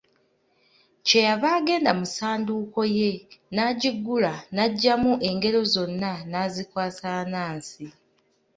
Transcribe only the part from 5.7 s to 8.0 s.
zonna n'azikwasa Anansi.